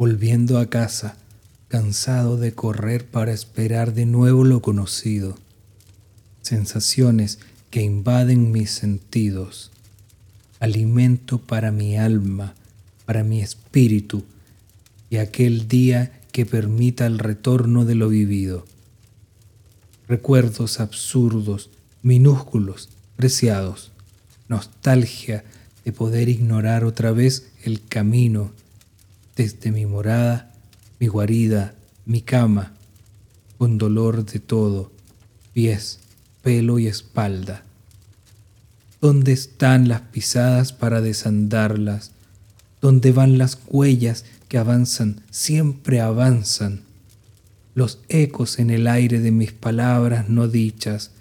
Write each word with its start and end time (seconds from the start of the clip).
volviendo 0.00 0.58
a 0.58 0.70
casa, 0.70 1.18
cansado 1.68 2.38
de 2.38 2.54
correr 2.54 3.04
para 3.04 3.34
esperar 3.34 3.92
de 3.92 4.06
nuevo 4.06 4.44
lo 4.44 4.62
conocido. 4.62 5.36
Sensaciones 6.40 7.38
que 7.68 7.82
invaden 7.82 8.50
mis 8.50 8.70
sentidos. 8.70 9.70
Alimento 10.58 11.36
para 11.36 11.70
mi 11.70 11.98
alma, 11.98 12.54
para 13.04 13.24
mi 13.24 13.42
espíritu 13.42 14.24
y 15.10 15.18
aquel 15.18 15.68
día 15.68 16.18
que 16.32 16.46
permita 16.46 17.04
el 17.04 17.18
retorno 17.18 17.84
de 17.84 17.94
lo 17.94 18.08
vivido. 18.08 18.64
Recuerdos 20.08 20.80
absurdos, 20.80 21.68
minúsculos, 22.02 22.88
preciados, 23.16 23.92
nostalgia 24.48 25.44
de 25.84 25.92
poder 25.92 26.30
ignorar 26.30 26.84
otra 26.86 27.12
vez 27.12 27.50
el 27.64 27.86
camino 27.86 28.50
desde 29.40 29.72
mi 29.72 29.86
morada, 29.86 30.52
mi 30.98 31.06
guarida, 31.06 31.74
mi 32.04 32.20
cama, 32.20 32.74
con 33.56 33.78
dolor 33.78 34.26
de 34.26 34.38
todo, 34.38 34.92
pies, 35.54 36.00
pelo 36.42 36.78
y 36.78 36.88
espalda. 36.88 37.64
¿Dónde 39.00 39.32
están 39.32 39.88
las 39.88 40.02
pisadas 40.02 40.74
para 40.74 41.00
desandarlas? 41.00 42.10
¿Dónde 42.82 43.12
van 43.12 43.38
las 43.38 43.58
huellas 43.66 44.26
que 44.48 44.58
avanzan, 44.58 45.22
siempre 45.30 46.02
avanzan? 46.02 46.82
Los 47.74 48.00
ecos 48.10 48.58
en 48.58 48.68
el 48.68 48.86
aire 48.86 49.20
de 49.20 49.30
mis 49.30 49.52
palabras 49.52 50.28
no 50.28 50.48
dichas, 50.48 51.12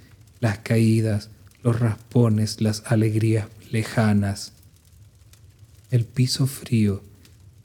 las 0.42 0.58
caídas, 0.58 1.30
los 1.64 1.80
raspones, 1.80 2.60
las 2.60 2.84
alegrías 2.86 3.48
lejanas. 3.72 4.52
El 5.90 6.04
piso 6.04 6.48
frío, 6.48 7.02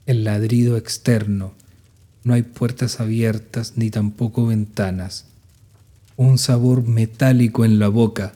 el 0.07 0.25
ladrido 0.25 0.77
externo, 0.77 1.55
no 2.25 2.35
hay 2.35 2.43
puertas 2.43 3.01
abiertas 3.01 3.75
ni 3.77 3.91
tampoco 3.91 4.47
ventanas. 4.47 5.27
Un 6.17 6.39
sabor 6.39 6.87
metálico 6.87 7.65
en 7.65 7.79
la 7.79 7.89
boca, 7.89 8.35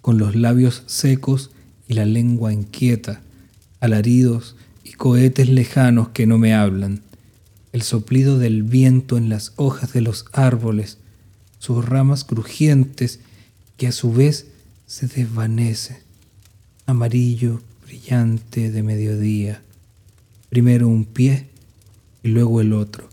con 0.00 0.18
los 0.18 0.34
labios 0.34 0.82
secos 0.86 1.50
y 1.88 1.94
la 1.94 2.04
lengua 2.04 2.52
inquieta, 2.52 3.20
alaridos 3.80 4.56
y 4.84 4.92
cohetes 4.92 5.48
lejanos 5.48 6.08
que 6.10 6.26
no 6.26 6.38
me 6.38 6.54
hablan, 6.54 7.02
el 7.72 7.82
soplido 7.82 8.38
del 8.38 8.62
viento 8.62 9.18
en 9.18 9.28
las 9.28 9.52
hojas 9.56 9.92
de 9.92 10.00
los 10.00 10.26
árboles, 10.32 10.98
sus 11.58 11.84
ramas 11.84 12.24
crujientes 12.24 13.20
que 13.76 13.88
a 13.88 13.92
su 13.92 14.12
vez 14.12 14.46
se 14.86 15.06
desvanece, 15.06 16.02
amarillo 16.86 17.60
brillante 17.86 18.70
de 18.70 18.82
mediodía, 18.82 19.62
primero 20.48 20.88
un 20.88 21.04
pie 21.04 21.48
y 22.22 22.28
luego 22.28 22.60
el 22.60 22.72
otro, 22.72 23.08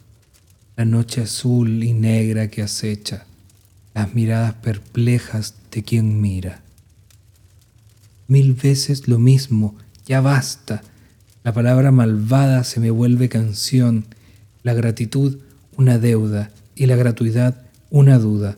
la 0.75 0.85
noche 0.85 1.21
azul 1.21 1.83
y 1.83 1.93
negra 1.93 2.49
que 2.49 2.61
acecha, 2.61 3.25
las 3.93 4.13
miradas 4.13 4.53
perplejas 4.55 5.55
de 5.71 5.83
quien 5.83 6.21
mira. 6.21 6.61
Mil 8.27 8.53
veces 8.53 9.07
lo 9.07 9.19
mismo, 9.19 9.75
ya 10.05 10.21
basta, 10.21 10.81
la 11.43 11.53
palabra 11.53 11.91
malvada 11.91 12.63
se 12.63 12.79
me 12.79 12.89
vuelve 12.89 13.29
canción, 13.29 14.05
la 14.63 14.73
gratitud 14.73 15.37
una 15.77 15.97
deuda 15.97 16.51
y 16.75 16.85
la 16.85 16.95
gratuidad 16.95 17.61
una 17.89 18.17
duda. 18.17 18.57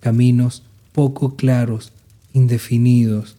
Caminos 0.00 0.62
poco 0.92 1.36
claros, 1.36 1.92
indefinidos. 2.32 3.36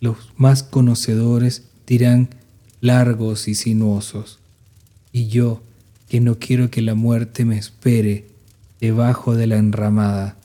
Los 0.00 0.32
más 0.36 0.62
conocedores 0.62 1.64
dirán 1.86 2.28
largos 2.82 3.46
y 3.46 3.54
sinuosos. 3.54 4.40
Y 5.12 5.28
yo, 5.28 5.62
que 6.08 6.20
no 6.20 6.38
quiero 6.38 6.70
que 6.70 6.82
la 6.82 6.94
muerte 6.94 7.46
me 7.46 7.56
espere 7.56 8.26
debajo 8.80 9.36
de 9.36 9.46
la 9.46 9.56
enramada, 9.56 10.36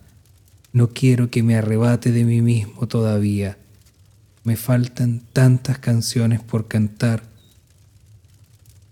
no 0.71 0.89
quiero 0.89 1.31
que 1.31 1.41
me 1.41 1.55
arrebate 1.55 2.11
de 2.11 2.23
mí 2.23 2.41
mismo 2.41 2.87
todavía. 2.87 3.57
Me 4.43 4.55
faltan 4.55 5.23
tantas 5.33 5.79
canciones 5.79 6.39
por 6.39 6.67
cantar, 6.67 7.23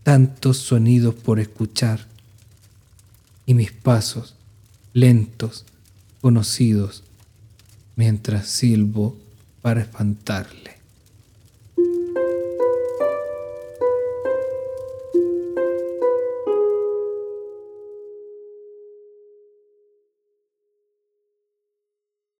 tantos 0.02 0.58
sonidos 0.58 1.14
por 1.14 1.40
escuchar, 1.40 2.08
y 3.46 3.54
mis 3.54 3.72
pasos, 3.72 4.34
lentos, 4.94 5.66
conocidos, 6.20 7.04
mientras 7.96 8.48
silbo 8.48 9.16
para 9.62 9.82
espantarle. 9.82 10.75